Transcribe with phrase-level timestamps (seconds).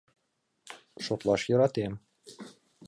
[1.03, 1.93] Шотлаш йӧратем...